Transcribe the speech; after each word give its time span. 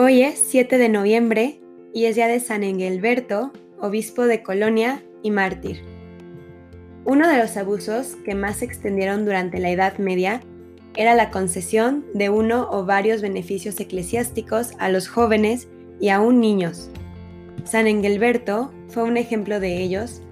Hoy 0.00 0.22
es 0.22 0.38
7 0.38 0.78
de 0.78 0.88
noviembre 0.88 1.60
y 1.92 2.04
es 2.04 2.14
día 2.14 2.28
de 2.28 2.38
San 2.38 2.62
Engelberto, 2.62 3.52
obispo 3.80 4.28
de 4.28 4.44
Colonia 4.44 5.02
y 5.24 5.32
mártir. 5.32 5.82
Uno 7.04 7.26
de 7.26 7.36
los 7.36 7.56
abusos 7.56 8.14
que 8.24 8.36
más 8.36 8.58
se 8.58 8.64
extendieron 8.64 9.24
durante 9.24 9.58
la 9.58 9.70
Edad 9.70 9.98
Media 9.98 10.40
era 10.94 11.16
la 11.16 11.30
concesión 11.30 12.06
de 12.14 12.30
uno 12.30 12.68
o 12.70 12.84
varios 12.84 13.22
beneficios 13.22 13.80
eclesiásticos 13.80 14.70
a 14.78 14.88
los 14.88 15.08
jóvenes 15.08 15.66
y 15.98 16.10
aún 16.10 16.40
niños. 16.40 16.90
San 17.64 17.88
Engelberto 17.88 18.72
fue 18.86 19.02
un 19.02 19.16
ejemplo 19.16 19.58
de 19.58 19.82
ellos, 19.82 20.22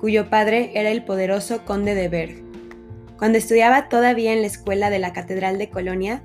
cuyo 0.00 0.30
padre 0.30 0.72
era 0.74 0.90
el 0.90 1.04
poderoso 1.04 1.64
conde 1.64 1.94
de 1.94 2.08
Berg. 2.08 2.42
Cuando 3.18 3.38
estudiaba 3.38 3.88
todavía 3.88 4.32
en 4.32 4.40
la 4.40 4.48
escuela 4.48 4.90
de 4.90 4.98
la 4.98 5.12
Catedral 5.12 5.58
de 5.58 5.70
Colonia, 5.70 6.24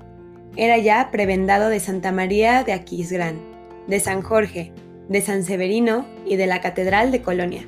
era 0.56 0.78
ya 0.78 1.10
prebendado 1.10 1.68
de 1.68 1.80
Santa 1.80 2.12
María 2.12 2.64
de 2.64 2.72
Aquisgrán, 2.72 3.40
de 3.86 4.00
San 4.00 4.22
Jorge, 4.22 4.72
de 5.08 5.20
San 5.20 5.42
Severino 5.42 6.06
y 6.26 6.36
de 6.36 6.46
la 6.46 6.60
Catedral 6.60 7.10
de 7.10 7.22
Colonia. 7.22 7.66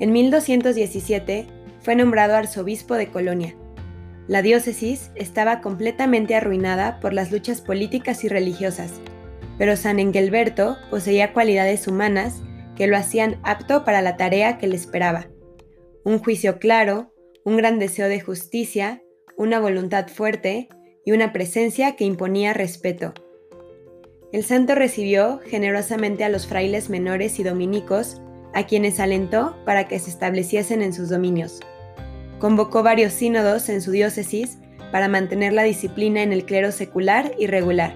En 0.00 0.12
1217 0.12 1.46
fue 1.80 1.94
nombrado 1.94 2.34
arzobispo 2.34 2.94
de 2.94 3.08
Colonia. 3.08 3.54
La 4.26 4.42
diócesis 4.42 5.10
estaba 5.14 5.60
completamente 5.60 6.34
arruinada 6.34 6.98
por 7.00 7.12
las 7.12 7.30
luchas 7.30 7.60
políticas 7.60 8.24
y 8.24 8.28
religiosas, 8.28 8.92
pero 9.58 9.76
San 9.76 10.00
Engelberto 10.00 10.78
poseía 10.90 11.32
cualidades 11.32 11.86
humanas 11.86 12.42
que 12.74 12.86
lo 12.86 12.96
hacían 12.96 13.38
apto 13.42 13.84
para 13.84 14.02
la 14.02 14.16
tarea 14.16 14.58
que 14.58 14.66
le 14.66 14.76
esperaba. 14.76 15.28
Un 16.04 16.18
juicio 16.18 16.58
claro, 16.58 17.12
un 17.44 17.56
gran 17.56 17.78
deseo 17.78 18.08
de 18.08 18.20
justicia, 18.20 19.02
una 19.36 19.60
voluntad 19.60 20.08
fuerte 20.08 20.68
y 21.04 21.12
una 21.12 21.32
presencia 21.32 21.96
que 21.96 22.04
imponía 22.04 22.52
respeto. 22.52 23.14
El 24.32 24.42
santo 24.42 24.74
recibió 24.74 25.38
generosamente 25.46 26.24
a 26.24 26.28
los 26.28 26.46
frailes 26.46 26.90
menores 26.90 27.38
y 27.38 27.44
dominicos, 27.44 28.20
a 28.52 28.66
quienes 28.66 29.00
alentó 29.00 29.56
para 29.64 29.86
que 29.86 29.98
se 29.98 30.10
estableciesen 30.10 30.82
en 30.82 30.92
sus 30.92 31.08
dominios. 31.08 31.60
Convocó 32.38 32.82
varios 32.82 33.12
sínodos 33.12 33.68
en 33.68 33.80
su 33.80 33.90
diócesis 33.90 34.58
para 34.90 35.08
mantener 35.08 35.52
la 35.52 35.62
disciplina 35.62 36.22
en 36.22 36.32
el 36.32 36.44
clero 36.44 36.72
secular 36.72 37.32
y 37.38 37.46
regular. 37.46 37.94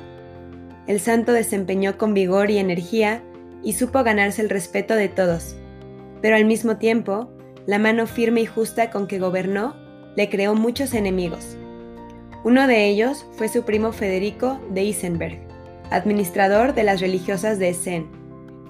El 0.87 1.01
santo 1.01 1.33
desempeñó 1.33 1.99
con 1.99 2.15
vigor 2.15 2.51
y 2.51 2.59
energía 2.59 3.23
y 3.63 3.73
supo 3.73 4.03
ganarse 4.03 4.43
el 4.43 4.51
respeto 4.51 4.95
de 4.95 5.09
todos, 5.09 5.57
pero 6.23 6.37
al 6.37 6.45
mismo 6.45 6.77
tiempo, 6.79 7.31
la 7.67 7.79
mano 7.79 8.07
firme 8.07 8.41
y 8.41 8.47
justa 8.47 8.91
con 8.91 9.07
que 9.07 9.19
gobernó 9.19 9.77
le 10.17 10.29
creó 10.29 10.55
muchos 10.55 10.95
enemigos. 10.95 11.57
Uno 12.45 12.69
de 12.69 12.87
ellos 12.87 13.27
fue 13.33 13.49
su 13.49 13.65
primo 13.65 13.93
Federico 13.93 14.61
de 14.71 14.85
Isenberg, 14.85 15.41
administrador 15.91 16.73
de 16.73 16.85
las 16.85 17.01
religiosas 17.01 17.59
de 17.59 17.71
Essen, 17.71 18.07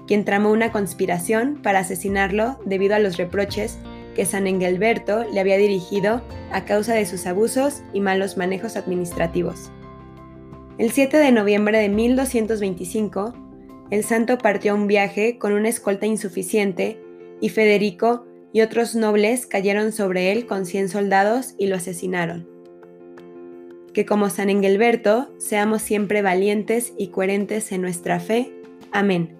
quien 0.07 0.25
tramó 0.25 0.51
una 0.51 0.71
conspiración 0.71 1.61
para 1.61 1.79
asesinarlo 1.79 2.59
debido 2.65 2.95
a 2.95 2.99
los 2.99 3.17
reproches 3.17 3.77
que 4.15 4.25
San 4.25 4.47
Engelberto 4.47 5.23
le 5.31 5.39
había 5.39 5.57
dirigido 5.57 6.23
a 6.51 6.65
causa 6.65 6.95
de 6.95 7.05
sus 7.05 7.27
abusos 7.27 7.83
y 7.93 8.01
malos 8.01 8.37
manejos 8.37 8.75
administrativos. 8.75 9.71
El 10.79 10.91
7 10.91 11.17
de 11.17 11.31
noviembre 11.31 11.77
de 11.77 11.89
1225, 11.89 13.33
el 13.91 14.03
santo 14.03 14.39
partió 14.39 14.73
un 14.73 14.87
viaje 14.87 15.37
con 15.37 15.53
una 15.53 15.69
escolta 15.69 16.07
insuficiente 16.07 16.99
y 17.39 17.49
Federico 17.49 18.25
y 18.51 18.61
otros 18.61 18.95
nobles 18.95 19.45
cayeron 19.45 19.91
sobre 19.91 20.31
él 20.31 20.47
con 20.47 20.65
100 20.65 20.89
soldados 20.89 21.53
y 21.59 21.67
lo 21.67 21.75
asesinaron 21.75 22.58
que 23.99 24.05
como 24.05 24.29
San 24.29 24.49
Engelberto 24.49 25.29
seamos 25.39 25.81
siempre 25.81 26.21
valientes 26.21 26.93
y 26.97 27.09
coherentes 27.09 27.73
en 27.73 27.81
nuestra 27.81 28.21
fe. 28.21 28.49
Amén. 28.93 29.35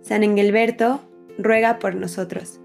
San 0.00 0.24
Engelberto, 0.24 1.02
ruega 1.36 1.78
por 1.78 1.94
nosotros. 1.96 2.60